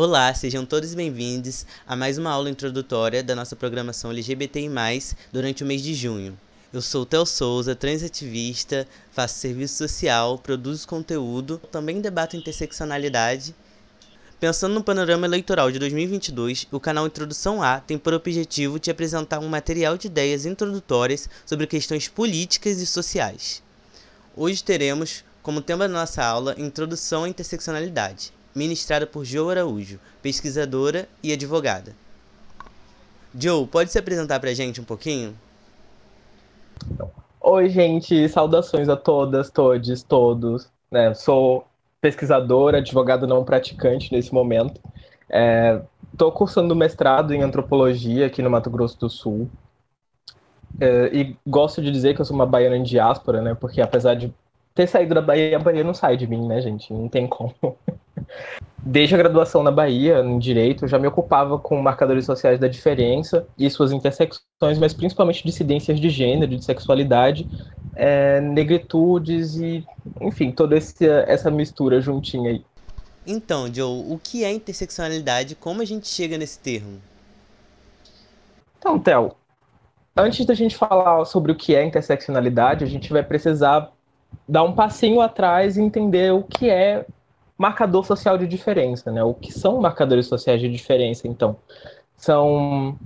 [0.00, 4.70] Olá, sejam todos bem-vindos a mais uma aula introdutória da nossa programação LGBTI+,
[5.32, 6.38] durante o mês de junho.
[6.72, 13.52] Eu sou Theo Souza, transativista, faço serviço social, produzo conteúdo, também debato interseccionalidade.
[14.38, 19.40] Pensando no panorama eleitoral de 2022, o canal Introdução A tem por objetivo te apresentar
[19.40, 23.64] um material de ideias introdutórias sobre questões políticas e sociais.
[24.36, 31.08] Hoje teremos como tema da nossa aula Introdução à Interseccionalidade ministrada por Joe Araújo, pesquisadora
[31.22, 31.94] e advogada.
[33.38, 35.34] Joe, pode se apresentar para a gente um pouquinho?
[37.40, 40.68] Oi, gente, saudações a todas, todos, todos.
[40.90, 41.14] Né?
[41.14, 41.64] Sou
[42.00, 44.80] pesquisadora, advogado não praticante nesse momento.
[46.12, 49.48] Estou é, cursando mestrado em antropologia aqui no Mato Grosso do Sul.
[50.80, 53.54] É, e gosto de dizer que eu sou uma baiana em diáspora, né?
[53.54, 54.32] Porque apesar de
[54.74, 56.92] ter saído da Bahia, a Bahia não sai de mim, né, gente?
[56.92, 57.54] Não tem como.
[58.80, 62.68] Desde a graduação na Bahia, em Direito, eu já me ocupava com marcadores sociais da
[62.68, 67.46] diferença e suas intersecções, mas principalmente dissidências de gênero, de sexualidade,
[67.96, 69.84] é, negritudes e,
[70.20, 72.64] enfim, toda esse, essa mistura juntinha aí.
[73.26, 75.54] Então, Joe, o que é interseccionalidade?
[75.54, 76.98] Como a gente chega nesse termo?
[78.78, 79.32] Então, Theo,
[80.16, 83.92] antes da gente falar sobre o que é interseccionalidade, a gente vai precisar
[84.48, 87.04] dar um passinho atrás e entender o que é
[87.58, 89.22] marcador social de diferença, né?
[89.24, 91.56] O que são marcadores sociais de diferença, então?
[92.16, 92.96] São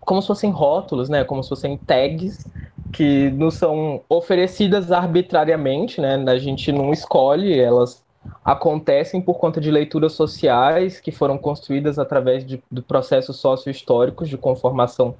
[0.00, 1.24] como se fossem rótulos, né?
[1.24, 2.46] Como se fossem tags
[2.92, 6.22] que nos são oferecidas arbitrariamente, né?
[6.26, 8.04] A gente não escolhe, elas
[8.44, 14.36] acontecem por conta de leituras sociais que foram construídas através de, de processos sócio-históricos de
[14.36, 15.14] conformação.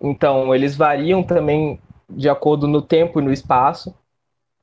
[0.00, 3.94] Então, eles variam também de acordo no tempo e no espaço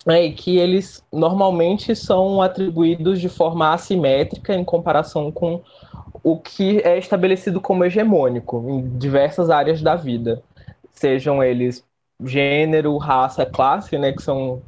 [0.07, 5.61] é, que eles normalmente são atribuídos de forma assimétrica em comparação com
[6.23, 10.41] o que é estabelecido como hegemônico em diversas áreas da vida,
[10.91, 11.83] sejam eles
[12.23, 14.61] gênero, raça, classe, né, que são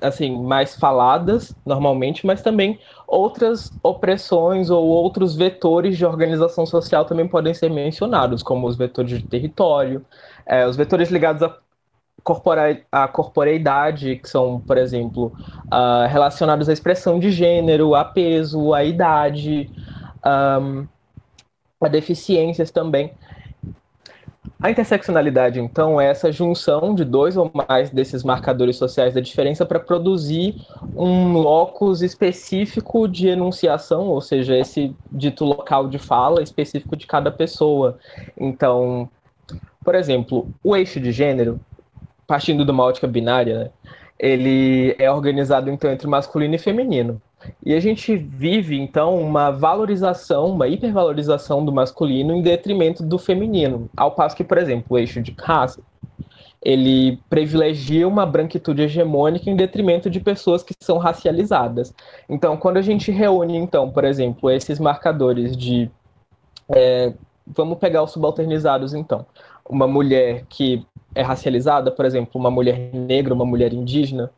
[0.00, 7.28] assim mais faladas normalmente, mas também outras opressões ou outros vetores de organização social também
[7.28, 10.04] podem ser mencionados, como os vetores de território,
[10.46, 11.54] é, os vetores ligados a
[12.28, 15.32] corpora, a corporeidade, que são, por exemplo,
[15.72, 19.70] uh, relacionados à expressão de gênero, a peso, a idade,
[20.60, 20.86] um,
[21.80, 23.12] a deficiências também.
[24.60, 29.64] A interseccionalidade, então, é essa junção de dois ou mais desses marcadores sociais da diferença
[29.64, 30.56] para produzir
[30.94, 37.30] um locus específico de enunciação, ou seja, esse dito local de fala específico de cada
[37.30, 37.98] pessoa.
[38.36, 39.08] Então,
[39.82, 41.58] por exemplo, o eixo de gênero
[42.28, 43.70] partindo de uma ótica binária, né,
[44.18, 47.20] ele é organizado então entre masculino e feminino.
[47.64, 53.88] E a gente vive então uma valorização, uma hipervalorização do masculino em detrimento do feminino,
[53.96, 55.80] ao passo que, por exemplo, o eixo de raça
[56.60, 61.94] ele privilegia uma branquitude hegemônica em detrimento de pessoas que são racializadas.
[62.28, 65.88] Então, quando a gente reúne, então, por exemplo, esses marcadores de
[66.68, 67.12] é,
[67.46, 69.24] vamos pegar os subalternizados, então.
[69.68, 70.84] Uma mulher que
[71.14, 74.30] é racializada, por exemplo, uma mulher negra, uma mulher indígena,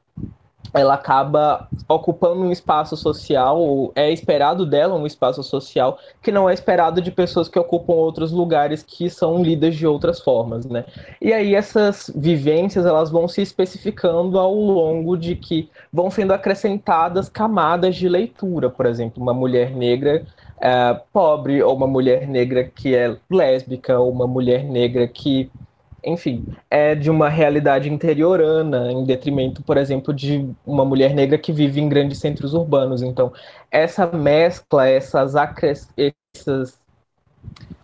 [0.73, 6.49] ela acaba ocupando um espaço social, ou é esperado dela um espaço social que não
[6.49, 10.85] é esperado de pessoas que ocupam outros lugares que são lidas de outras formas, né?
[11.21, 17.29] E aí essas vivências elas vão se especificando ao longo de que vão sendo acrescentadas
[17.29, 20.25] camadas de leitura, por exemplo, uma mulher negra
[20.61, 25.51] é, pobre ou uma mulher negra que é lésbica ou uma mulher negra que
[26.05, 31.53] enfim, é de uma realidade interiorana, em detrimento, por exemplo, de uma mulher negra que
[31.53, 33.03] vive em grandes centros urbanos.
[33.03, 33.33] Então,
[33.71, 36.81] essa mescla, essas acres esses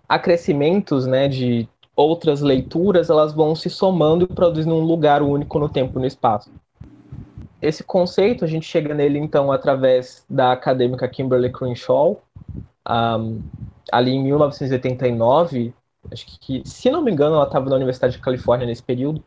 [0.09, 5.69] acrescimentos né, de outras leituras, elas vão se somando e produzindo um lugar único no
[5.69, 6.51] tempo e no espaço.
[7.61, 12.23] Esse conceito, a gente chega nele, então, através da acadêmica Kimberly Crenshaw,
[12.89, 13.43] um,
[13.91, 15.75] ali em 1989,
[16.13, 19.23] acho que, se não me engano, ela estava na Universidade de Califórnia nesse período.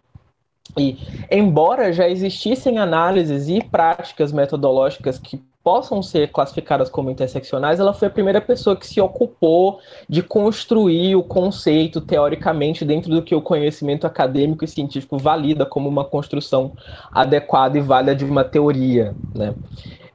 [0.77, 0.97] E,
[1.31, 8.07] embora já existissem análises e práticas metodológicas que possam ser classificadas como interseccionais, ela foi
[8.07, 13.41] a primeira pessoa que se ocupou de construir o conceito teoricamente dentro do que o
[13.41, 16.71] conhecimento acadêmico e científico valida como uma construção
[17.11, 19.53] adequada e válida de uma teoria, né?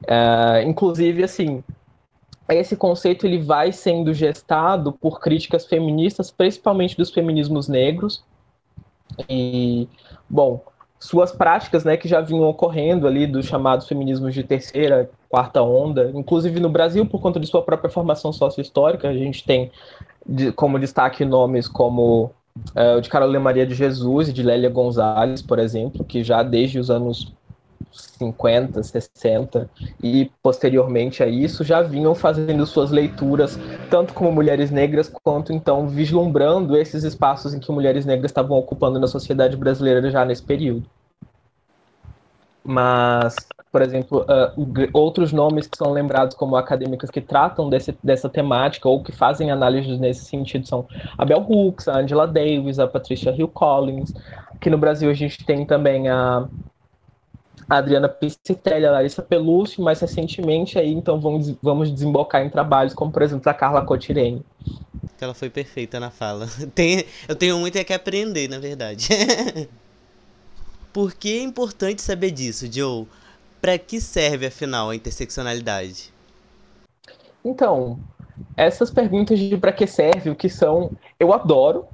[0.03, 1.63] Uh, inclusive, assim,
[2.49, 8.23] esse conceito ele vai sendo gestado por críticas feministas, principalmente dos feminismos negros.
[9.27, 9.87] E,
[10.29, 10.61] bom,
[10.99, 16.11] suas práticas, né, que já vinham ocorrendo ali dos chamados feminismos de terceira, quarta onda,
[16.13, 19.71] inclusive no Brasil, por conta de sua própria formação sócio-histórica, a gente tem
[20.55, 22.31] como destaque nomes como
[22.75, 26.41] uh, o de Carolina Maria de Jesus e de Lélia Gonzalez, por exemplo, que já
[26.41, 27.33] desde os anos
[27.95, 29.69] 50, 60
[30.01, 33.59] e posteriormente a isso já vinham fazendo suas leituras
[33.89, 38.99] tanto como mulheres negras quanto então vislumbrando esses espaços em que mulheres negras estavam ocupando
[38.99, 40.85] na sociedade brasileira já nesse período.
[42.67, 43.35] Mas,
[43.71, 48.89] por exemplo, uh, outros nomes que são lembrados como acadêmicas que tratam desse, dessa temática
[48.89, 53.31] ou que fazem análises nesse sentido são a Bell Hooks, a Angela Davis, a Patricia
[53.31, 54.11] Hill Collins.
[54.49, 56.47] Aqui no Brasil a gente tem também a
[57.69, 62.93] a Adriana Piscitelli, a Larissa Pelúcio, mais recentemente aí, então vamos, vamos desembocar em trabalhos
[62.93, 64.43] como, por exemplo, a Carla Cotirene.
[65.19, 66.47] Ela foi perfeita na fala.
[66.75, 69.07] Tem, eu tenho muito é que aprender, na verdade.
[70.93, 73.05] Por que é importante saber disso, Joe?
[73.59, 76.13] Para que serve, afinal, a interseccionalidade?
[77.43, 77.99] Então,
[78.55, 81.85] essas perguntas de para que serve, o que são, eu adoro,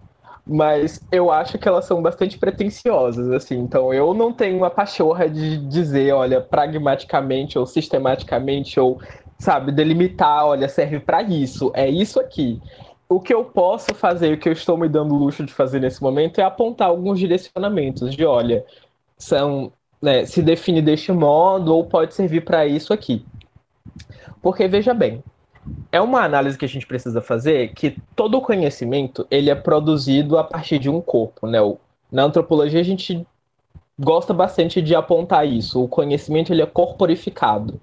[0.51, 3.57] mas eu acho que elas são bastante pretensiosas, assim.
[3.57, 8.99] Então, eu não tenho uma pachorra de dizer, olha, pragmaticamente ou sistematicamente ou,
[9.39, 12.61] sabe, delimitar, olha, serve para isso, é isso aqui.
[13.07, 16.01] O que eu posso fazer, o que eu estou me dando luxo de fazer nesse
[16.01, 18.65] momento é apontar alguns direcionamentos de, olha,
[19.17, 19.71] são,
[20.01, 23.25] né, se define deste modo ou pode servir para isso aqui.
[24.41, 25.23] Porque veja bem,
[25.91, 30.43] é uma análise que a gente precisa fazer que todo conhecimento ele é produzido a
[30.43, 31.59] partir de um corpo, né?
[32.11, 33.25] Na antropologia a gente
[34.01, 35.83] gosta bastante de apontar isso.
[35.83, 37.81] O conhecimento ele é corporificado.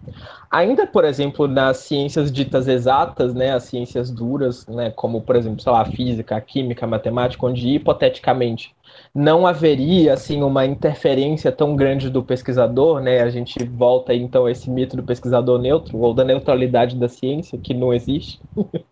[0.50, 5.60] Ainda, por exemplo, nas ciências ditas exatas, né, as ciências duras, né, como por exemplo,
[5.62, 8.74] sei lá, a física, a química, a matemática, onde hipoteticamente
[9.14, 13.20] não haveria assim uma interferência tão grande do pesquisador, né?
[13.20, 17.58] A gente volta então a esse mito do pesquisador neutro ou da neutralidade da ciência
[17.58, 18.40] que não existe.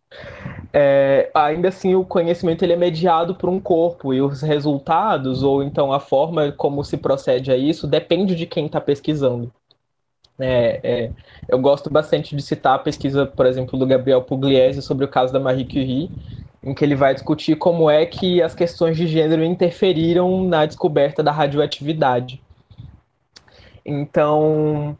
[0.72, 5.62] é, ainda assim, o conhecimento ele é mediado por um corpo e os resultados ou
[5.62, 9.52] então a forma como se procede a isso depende de quem está pesquisando.
[10.38, 11.12] É, é,
[11.48, 15.32] eu gosto bastante de citar a pesquisa, por exemplo, do Gabriel Pugliese sobre o caso
[15.32, 16.10] da Marie Curie,
[16.62, 21.22] em que ele vai discutir como é que as questões de gênero interferiram na descoberta
[21.22, 22.42] da radioatividade.
[23.84, 24.98] Então,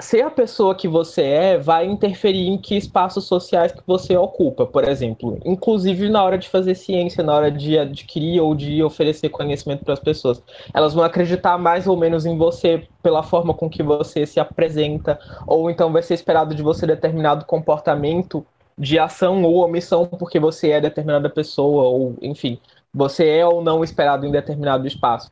[0.00, 4.66] ser a pessoa que você é vai interferir em que espaços sociais que você ocupa,
[4.66, 9.28] por exemplo, inclusive na hora de fazer ciência, na hora de adquirir ou de oferecer
[9.28, 10.42] conhecimento para as pessoas.
[10.72, 15.18] Elas vão acreditar mais ou menos em você pela forma com que você se apresenta,
[15.46, 18.44] ou então vai ser esperado de você determinado comportamento
[18.78, 22.60] de ação ou omissão porque você é determinada pessoa, ou enfim,
[22.92, 25.30] você é ou não esperado em determinado espaço.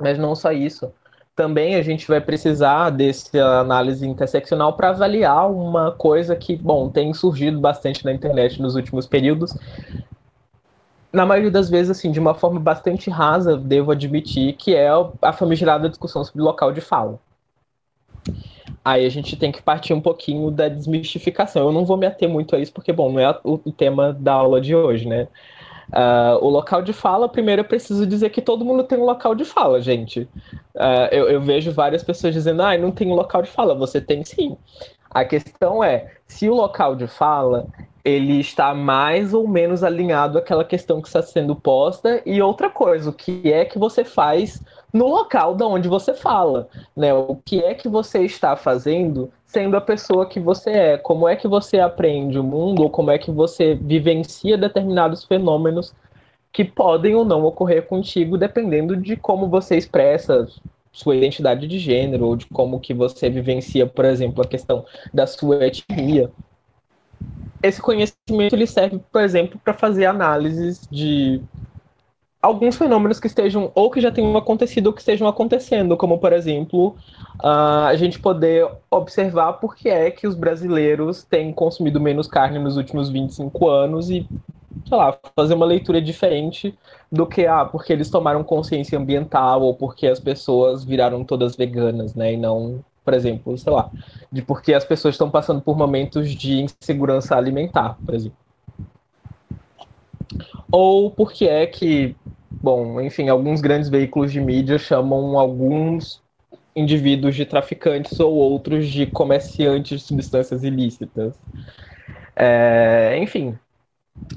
[0.00, 0.92] Mas não só isso.
[1.34, 7.14] Também a gente vai precisar dessa análise interseccional para avaliar uma coisa que, bom, tem
[7.14, 9.56] surgido bastante na internet nos últimos períodos.
[11.12, 14.88] Na maioria das vezes, assim, de uma forma bastante rasa, devo admitir, que é
[15.22, 17.18] a famigerada discussão sobre local de fala
[18.84, 21.66] aí a gente tem que partir um pouquinho da desmistificação.
[21.66, 24.32] Eu não vou me ater muito a isso, porque, bom, não é o, tema da
[24.32, 25.28] aula de hoje, né?
[25.92, 29.34] Uh, o local de fala, primeiro eu preciso dizer que todo mundo tem um local
[29.34, 30.20] de fala, gente.
[30.74, 33.74] Uh, eu, eu, vejo várias pessoas dizendo, ah, não tem um local de fala.
[33.74, 34.56] Você tem sim.
[35.10, 37.66] A questão é, se o local de fala
[38.04, 43.10] ele está mais ou menos alinhado àquela questão que está sendo posta e outra coisa,
[43.10, 47.12] o que é que você faz no local da onde você fala, né?
[47.12, 50.98] O que é que você está fazendo sendo a pessoa que você é?
[50.98, 55.92] Como é que você aprende o mundo ou como é que você vivencia determinados fenômenos
[56.52, 60.46] que podem ou não ocorrer contigo dependendo de como você expressa
[60.92, 65.26] sua identidade de gênero ou de como que você vivencia, por exemplo, a questão da
[65.26, 66.30] sua etnia.
[67.60, 71.42] Esse conhecimento ele serve, por exemplo, para fazer análises de
[72.42, 76.32] alguns fenômenos que estejam ou que já tenham acontecido ou que estejam acontecendo, como por
[76.32, 76.96] exemplo,
[77.42, 82.58] uh, a gente poder observar por que é que os brasileiros têm consumido menos carne
[82.58, 84.26] nos últimos 25 anos e,
[84.88, 86.76] sei lá, fazer uma leitura diferente
[87.12, 92.14] do que, ah, porque eles tomaram consciência ambiental ou porque as pessoas viraram todas veganas,
[92.14, 93.90] né, e não, por exemplo, sei lá,
[94.32, 98.49] de porque as pessoas estão passando por momentos de insegurança alimentar, por exemplo
[100.70, 102.16] ou porque é que,
[102.62, 106.22] bom, enfim, alguns grandes veículos de mídia chamam alguns
[106.76, 111.38] indivíduos de traficantes ou outros de comerciantes de substâncias ilícitas.
[112.36, 113.58] É, enfim,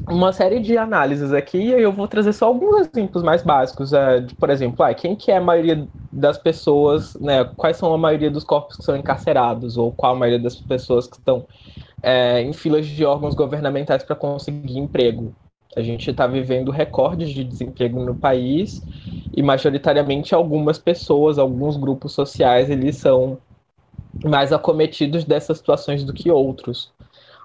[0.09, 3.93] uma série de análises aqui e eu vou trazer só alguns exemplos mais básicos.
[3.93, 7.45] É, de, por exemplo, ah, quem que é a maioria das pessoas, né?
[7.57, 11.07] Quais são a maioria dos corpos que são encarcerados ou qual a maioria das pessoas
[11.07, 11.47] que estão
[12.03, 15.35] é, em filas de órgãos governamentais para conseguir emprego?
[15.75, 18.81] A gente está vivendo recordes de desemprego no país
[19.35, 23.37] e majoritariamente algumas pessoas, alguns grupos sociais, eles são
[24.23, 26.91] mais acometidos dessas situações do que outros.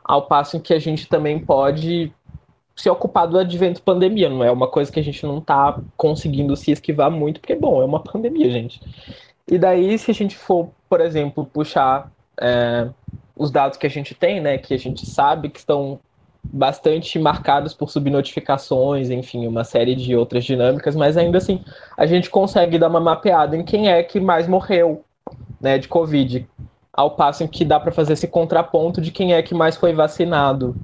[0.04, 2.12] Ao passo em que a gente também pode
[2.76, 6.56] se ocupar do advento pandemia, não é uma coisa que a gente não está conseguindo
[6.56, 8.80] se esquivar muito, porque, bom, é uma pandemia, gente.
[9.50, 12.88] E daí, se a gente for, por exemplo, puxar é,
[13.34, 15.98] os dados que a gente tem, né, que a gente sabe que estão
[16.44, 21.62] bastante marcados por subnotificações, enfim, uma série de outras dinâmicas, mas ainda assim
[21.96, 25.04] a gente consegue dar uma mapeada em quem é que mais morreu,
[25.60, 26.46] né, de Covid,
[26.92, 29.92] ao passo em que dá para fazer esse contraponto de quem é que mais foi
[29.92, 30.74] vacinado,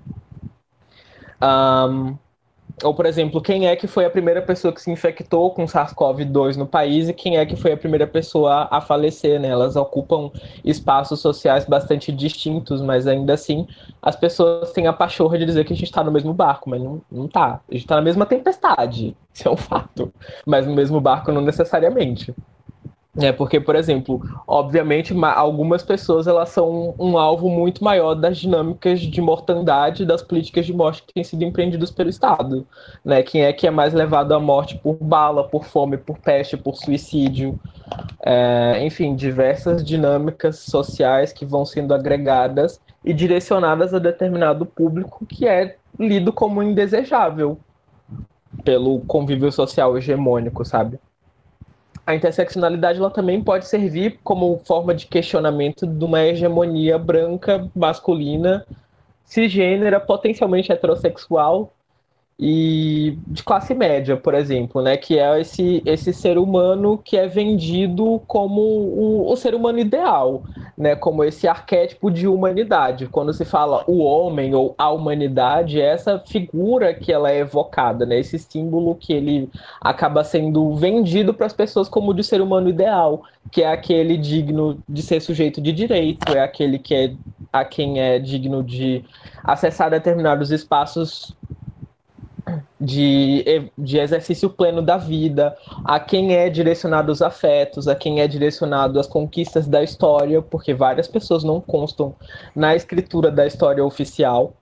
[1.42, 2.16] um,
[2.82, 6.56] ou, por exemplo, quem é que foi a primeira pessoa que se infectou com SARS-CoV-2
[6.56, 9.48] no país e quem é que foi a primeira pessoa a falecer, né?
[9.48, 10.30] Elas ocupam
[10.64, 13.66] espaços sociais bastante distintos, mas ainda assim
[14.02, 16.82] as pessoas têm a pachorra de dizer que a gente está no mesmo barco, mas
[16.82, 17.60] não, não tá.
[17.68, 20.12] A gente está na mesma tempestade, isso é um fato,
[20.44, 22.34] mas no mesmo barco não necessariamente.
[23.16, 29.00] É porque, por exemplo, obviamente, algumas pessoas elas são um alvo muito maior das dinâmicas
[29.00, 32.66] de mortandade das políticas de morte que têm sido empreendidas pelo Estado.
[33.04, 33.22] Né?
[33.22, 36.74] Quem é que é mais levado à morte por bala, por fome, por peste, por
[36.74, 37.58] suicídio?
[38.20, 45.46] É, enfim, diversas dinâmicas sociais que vão sendo agregadas e direcionadas a determinado público que
[45.46, 47.58] é lido como indesejável
[48.64, 50.98] pelo convívio social hegemônico, sabe?
[52.06, 58.66] A interseccionalidade ela também pode servir como forma de questionamento de uma hegemonia branca, masculina,
[59.24, 61.72] cisgênera, potencialmente heterossexual,
[62.38, 67.28] e de classe média, por exemplo, né, que é esse, esse ser humano que é
[67.28, 70.42] vendido como o, o, ser humano ideal,
[70.76, 73.06] né, como esse arquétipo de humanidade.
[73.06, 78.04] Quando se fala o homem ou a humanidade, é essa figura que ela é evocada,
[78.04, 79.48] né, esse símbolo que ele
[79.80, 83.22] acaba sendo vendido para as pessoas como de ser humano ideal,
[83.52, 87.12] que é aquele digno de ser sujeito de direito, é aquele que é
[87.52, 89.04] a quem é digno de
[89.44, 91.32] acessar determinados espaços
[92.80, 98.28] de, de exercício pleno da vida, a quem é direcionado os afetos, a quem é
[98.28, 102.14] direcionado as conquistas da história, porque várias pessoas não constam
[102.54, 104.54] na escritura da história oficial.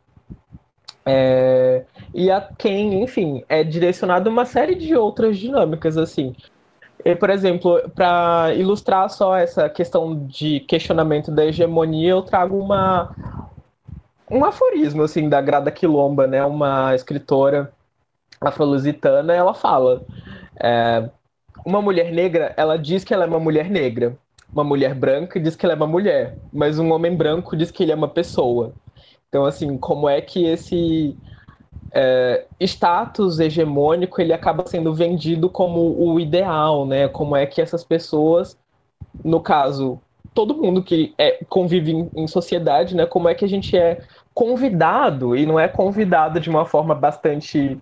[1.04, 1.84] É,
[2.14, 6.34] e a quem, enfim, é direcionado uma série de outras dinâmicas, assim.
[7.04, 13.14] E, por exemplo, para ilustrar só essa questão de questionamento da hegemonia, eu trago uma,
[14.30, 16.44] um aforismo, assim, da Grada Quilomba, né?
[16.44, 17.72] Uma escritora
[18.48, 20.02] afro-lusitana, ela fala:
[20.60, 21.08] é,
[21.64, 24.16] uma mulher negra, ela diz que ela é uma mulher negra.
[24.52, 27.82] Uma mulher branca diz que ela é uma mulher, mas um homem branco diz que
[27.82, 28.74] ele é uma pessoa.
[29.28, 31.16] Então, assim, como é que esse
[31.90, 37.08] é, status hegemônico ele acaba sendo vendido como o ideal, né?
[37.08, 38.58] Como é que essas pessoas,
[39.24, 39.98] no caso,
[40.34, 43.06] todo mundo que é, convive em, em sociedade, né?
[43.06, 44.00] Como é que a gente é
[44.34, 47.78] convidado e não é convidado de uma forma bastante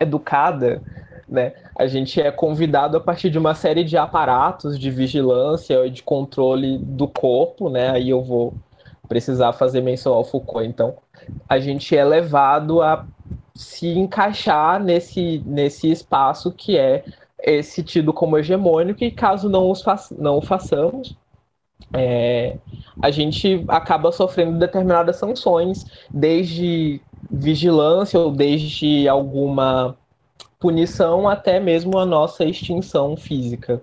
[0.00, 0.82] educada,
[1.28, 1.52] né?
[1.78, 6.02] A gente é convidado a partir de uma série de aparatos de vigilância e de
[6.02, 7.90] controle do corpo, né?
[7.90, 8.54] Aí eu vou
[9.08, 10.96] precisar fazer menção ao Foucault, então.
[11.48, 13.06] A gente é levado a
[13.54, 17.04] se encaixar nesse, nesse espaço que é
[17.42, 21.16] esse tido como hegemônico e caso não, os fa não o façamos,
[21.92, 22.56] é,
[23.02, 29.96] a gente acaba sofrendo determinadas sanções, desde vigilância ou desde alguma
[30.58, 33.82] punição até mesmo a nossa extinção física.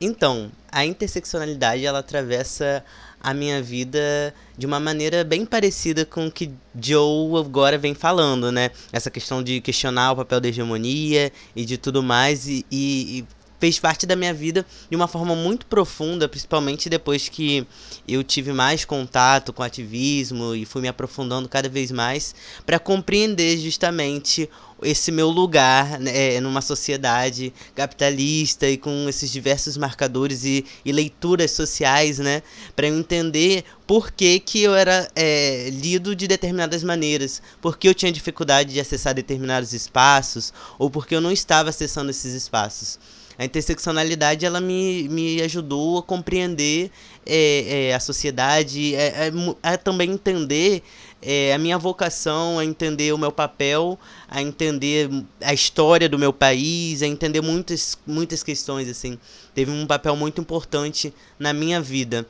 [0.00, 2.84] Então, a interseccionalidade ela atravessa
[3.22, 6.50] a minha vida de uma maneira bem parecida com o que
[6.80, 8.70] Joe agora vem falando, né?
[8.92, 13.24] Essa questão de questionar o papel da hegemonia e de tudo mais e, e, e
[13.62, 17.64] fez parte da minha vida de uma forma muito profunda, principalmente depois que
[18.08, 22.34] eu tive mais contato com ativismo e fui me aprofundando cada vez mais
[22.66, 24.50] para compreender justamente
[24.82, 31.52] esse meu lugar né, numa sociedade capitalista e com esses diversos marcadores e, e leituras
[31.52, 32.42] sociais, né,
[32.74, 37.88] para eu entender por que, que eu era é, lido de determinadas maneiras, por que
[37.88, 42.98] eu tinha dificuldade de acessar determinados espaços ou porque eu não estava acessando esses espaços.
[43.38, 46.90] A interseccionalidade ela me, me ajudou a compreender
[47.24, 50.82] é, é, a sociedade, é, é a também entender
[51.22, 53.98] é, a minha vocação, a entender o meu papel,
[54.28, 55.08] a entender
[55.40, 59.18] a história do meu país, a entender muitas, muitas questões assim.
[59.54, 62.26] Teve um papel muito importante na minha vida.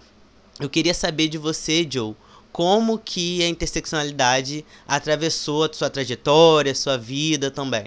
[0.61, 2.15] Eu queria saber de você, Joe,
[2.53, 7.87] como que a interseccionalidade atravessou a sua trajetória, a sua vida também.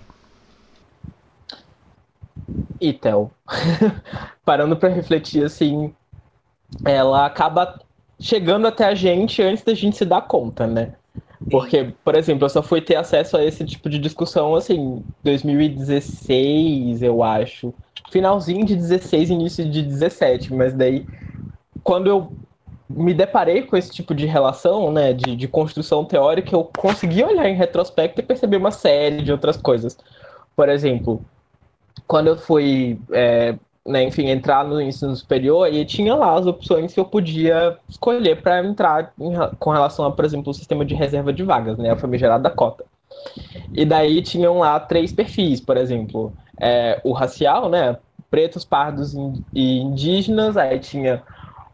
[2.79, 3.31] E Theo,
[4.43, 5.93] parando para refletir assim,
[6.85, 7.79] ela acaba
[8.19, 10.95] chegando até a gente antes da gente se dar conta, né?
[11.49, 17.01] Porque, por exemplo, eu só fui ter acesso a esse tipo de discussão assim, 2016,
[17.01, 17.73] eu acho.
[18.11, 21.05] Finalzinho de 16, início de 17, mas daí
[21.83, 22.31] quando eu
[22.89, 27.47] me deparei com esse tipo de relação, né, de, de construção teórica, eu consegui olhar
[27.49, 29.97] em retrospecto e perceber uma série de outras coisas.
[30.55, 31.23] Por exemplo,
[32.07, 36.93] quando eu fui, é, né, enfim, entrar no ensino superior, e tinha lá as opções
[36.93, 40.95] que eu podia escolher para entrar em, com relação a, por exemplo, o sistema de
[40.95, 42.85] reserva de vagas, né, a famigerada cota.
[43.73, 47.97] E daí tinham lá três perfis, por exemplo, é, o racial, né,
[48.29, 49.15] pretos, pardos
[49.53, 51.23] e indígenas, aí tinha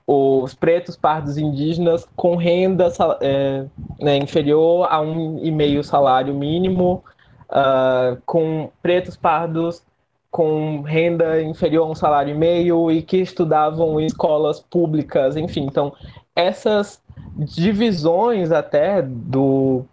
[0.06, 3.66] os pretos, pardos indígenas com renda é,
[4.00, 7.04] né, inferior a um e meio salário mínimo,
[7.50, 9.84] uh, com pretos, pardos
[10.32, 15.66] com renda inferior a um salário e meio e que estudavam em escolas públicas, enfim.
[15.66, 15.94] Então,
[16.34, 17.04] essas
[17.38, 19.84] divisões até do,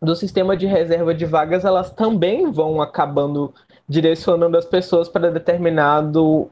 [0.00, 3.52] do sistema de reserva de vagas, elas também vão acabando
[3.86, 6.50] direcionando as pessoas para determinado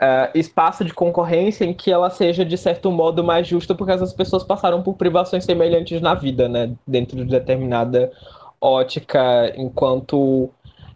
[0.00, 4.12] uh, espaço de concorrência em que ela seja, de certo modo, mais justa, porque essas
[4.12, 6.72] pessoas passaram por privações semelhantes na vida, né?
[6.86, 8.10] Dentro de determinada
[8.60, 10.50] ótica, enquanto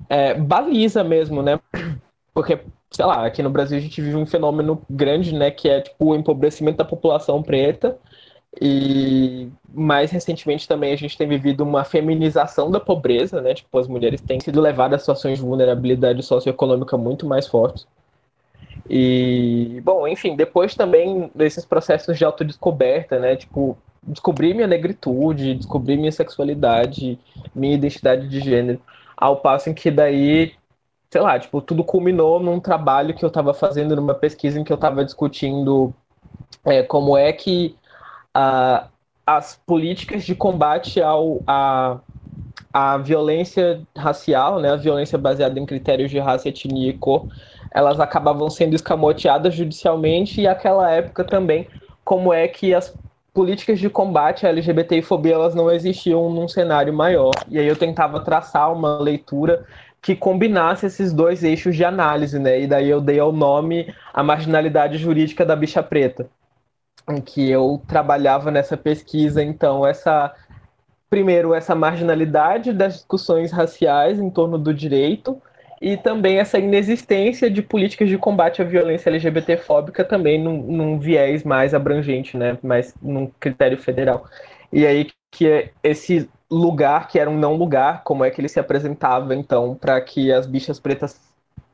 [0.08, 1.60] é, baliza mesmo, né?
[2.32, 2.60] Porque,
[2.90, 5.50] sei lá, aqui no Brasil a gente vive um fenômeno grande, né?
[5.50, 7.96] Que é, tipo, o empobrecimento da população preta.
[8.60, 13.54] E mais recentemente também a gente tem vivido uma feminização da pobreza, né?
[13.54, 17.86] Tipo, as mulheres têm sido levadas a situações de vulnerabilidade socioeconômica muito mais fortes.
[18.88, 23.36] E, bom, enfim, depois também desses processos de autodescoberta, né?
[23.36, 27.18] Tipo, descobrir minha negritude, descobrir minha sexualidade,
[27.54, 28.80] minha identidade de gênero,
[29.18, 30.54] ao passo em que daí,
[31.10, 34.72] sei lá, tipo, tudo culminou num trabalho que eu estava fazendo, numa pesquisa em que
[34.72, 35.92] eu estava discutindo
[36.64, 37.74] é, como é que
[38.36, 38.86] uh,
[39.26, 41.98] as políticas de combate ao, a,
[42.72, 47.26] a violência racial, né, a violência baseada em critérios de raça, etnia e cor,
[47.72, 51.68] elas acabavam sendo escamoteadas judicialmente e aquela época também
[52.04, 52.96] como é que as
[53.32, 57.32] políticas de combate à LGBTfobia elas não existiam num cenário maior.
[57.48, 59.64] E aí eu tentava traçar uma leitura
[60.00, 62.60] que combinasse esses dois eixos de análise, né?
[62.60, 66.28] E daí eu dei ao nome a marginalidade jurídica da bicha preta,
[67.10, 70.34] em que eu trabalhava nessa pesquisa, então essa
[71.10, 75.40] primeiro essa marginalidade das discussões raciais em torno do direito
[75.80, 81.44] e também essa inexistência de políticas de combate à violência LGBTfóbica também num, num viés
[81.44, 84.26] mais abrangente, né, mais num critério federal.
[84.72, 88.48] E aí que é esse lugar que era um não lugar, como é que ele
[88.48, 91.20] se apresentava então para que as bichas pretas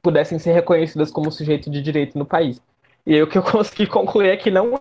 [0.02, 2.60] pudessem ser reconhecidas como sujeito de direito no país.
[3.06, 4.78] E aí o que eu consegui concluir é que não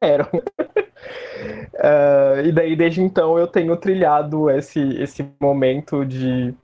[0.00, 0.28] eram.
[0.34, 6.54] uh, e daí desde então eu tenho trilhado esse esse momento de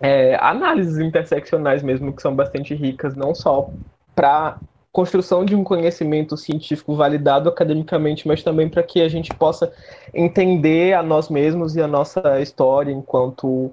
[0.00, 3.70] é, análises interseccionais mesmo, que são bastante ricas, não só
[4.14, 4.58] para
[4.92, 9.70] construção de um conhecimento científico validado academicamente, mas também para que a gente possa
[10.14, 13.70] entender a nós mesmos e a nossa história enquanto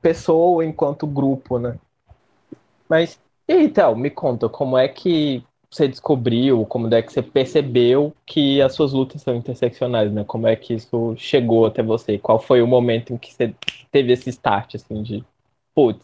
[0.00, 1.76] pessoa, enquanto grupo, né?
[2.88, 7.22] Mas, e aí, Théo, me conta, como é que você descobriu, como é que você
[7.22, 10.24] percebeu que as suas lutas são interseccionais, né?
[10.24, 12.18] Como é que isso chegou até você?
[12.18, 13.54] Qual foi o momento em que você
[13.90, 15.24] teve esse start, assim, de
[15.74, 16.02] Putz.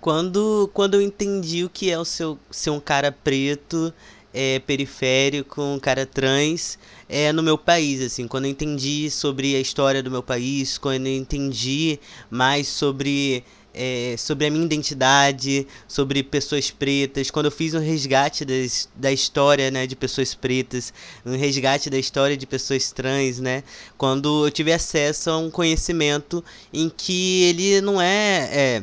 [0.00, 3.92] Quando, quando eu entendi o que é o seu ser um cara preto,
[4.32, 9.60] é, periférico, um cara trans, é no meu país, assim, quando eu entendi sobre a
[9.60, 11.98] história do meu país, quando eu entendi
[12.30, 13.42] mais sobre
[13.76, 17.30] é, sobre a minha identidade, sobre pessoas pretas.
[17.30, 20.92] Quando eu fiz um resgate das, da história né, de pessoas pretas,
[21.24, 23.62] um resgate da história de pessoas trans, né?
[23.98, 28.82] Quando eu tive acesso a um conhecimento em que ele não é, é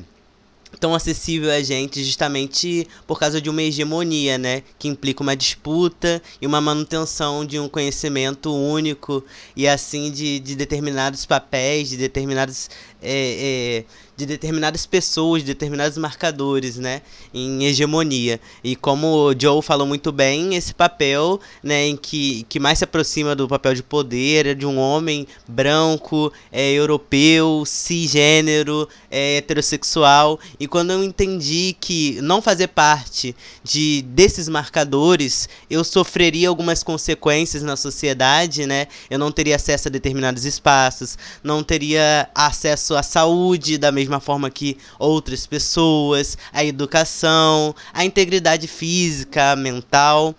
[0.80, 4.64] tão acessível a gente justamente por causa de uma hegemonia, né?
[4.78, 9.24] Que implica uma disputa e uma manutenção de um conhecimento único
[9.56, 12.70] e assim de, de determinados papéis, de determinados.
[13.04, 13.86] É, é,
[14.16, 17.02] de determinadas pessoas, de determinados marcadores, né,
[17.34, 18.40] em hegemonia.
[18.64, 22.84] E como o Joe falou muito bem, esse papel, né, em que, que mais se
[22.84, 30.40] aproxima do papel de poder é de um homem branco, é, europeu, cisgênero, é, heterossexual.
[30.60, 37.64] E quando eu entendi que não fazer parte de desses marcadores, eu sofreria algumas consequências
[37.64, 38.88] na sociedade, né?
[39.10, 44.50] Eu não teria acesso a determinados espaços, não teria acesso à saúde da mesma forma
[44.50, 50.36] que outras pessoas, à educação, à integridade física, mental.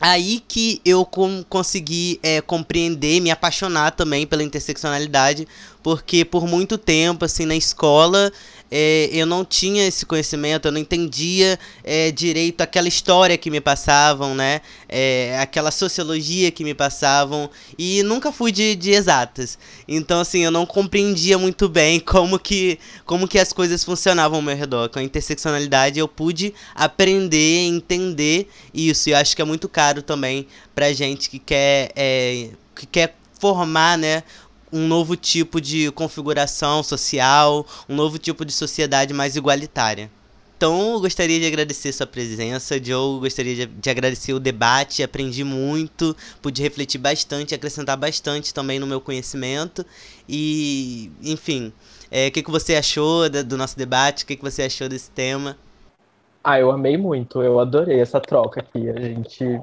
[0.00, 1.06] Aí que eu
[1.48, 5.46] consegui é, compreender, me apaixonar também pela interseccionalidade,
[5.82, 8.32] porque por muito tempo, assim, na escola,
[8.70, 13.60] é, eu não tinha esse conhecimento, eu não entendia é, direito aquela história que me
[13.60, 14.60] passavam, né?
[14.88, 19.58] É, aquela sociologia que me passavam, e nunca fui de, de exatas.
[19.88, 24.42] Então, assim, eu não compreendia muito bem como que, como que as coisas funcionavam ao
[24.42, 24.88] meu redor.
[24.88, 30.02] Com a interseccionalidade eu pude aprender, entender isso, e eu acho que é muito caro
[30.02, 34.22] também pra gente que quer, é, que quer formar, né,
[34.72, 40.10] um novo tipo de configuração social, um novo tipo de sociedade mais igualitária.
[40.60, 43.18] Então, eu gostaria de agradecer sua presença, Joe.
[43.18, 45.02] Gostaria de, de, agradecer o debate.
[45.02, 49.86] Aprendi muito, pude refletir bastante, acrescentar bastante também no meu conhecimento.
[50.28, 51.72] E, enfim,
[52.10, 54.24] é, o que, que você achou do nosso debate?
[54.24, 55.56] O que, que você achou desse tema?
[56.44, 57.40] Ah, eu amei muito.
[57.40, 58.90] Eu adorei essa troca aqui.
[58.90, 59.62] A gente.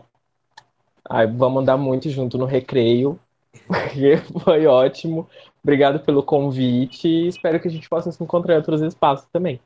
[1.08, 3.20] Ai, vamos andar muito junto no recreio.
[4.44, 5.28] Foi ótimo.
[5.64, 9.60] Obrigado pelo convite e espero que a gente possa se encontrar em outros espaços também.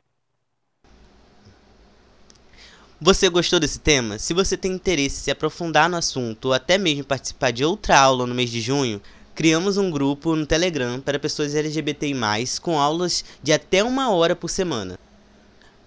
[3.00, 4.18] Você gostou desse tema?
[4.18, 7.98] Se você tem interesse em se aprofundar no assunto ou até mesmo participar de outra
[7.98, 9.00] aula no mês de junho,
[9.34, 12.14] criamos um grupo no Telegram para pessoas LGBTI+,
[12.60, 14.98] com aulas de até uma hora por semana.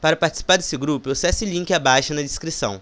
[0.02, 2.82] Para participar desse grupo, acesse o link abaixo na descrição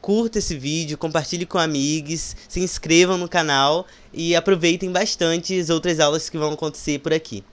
[0.00, 6.00] curta esse vídeo, compartilhe com amigos, se inscrevam no canal e aproveitem bastante as outras
[6.00, 7.44] aulas que vão acontecer por aqui.